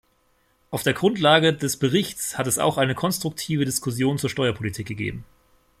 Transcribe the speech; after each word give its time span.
Auf 0.71 0.81
der 0.81 0.93
Grundlage 0.93 1.53
des 1.53 1.77
Berichts 1.77 2.39
hat 2.39 2.47
es 2.47 2.57
auch 2.57 2.79
eine 2.79 2.95
konstruktive 2.95 3.65
Diskussion 3.65 4.17
zur 4.17 4.31
Steuerpolitik 4.31 4.87
gegeben. 4.87 5.25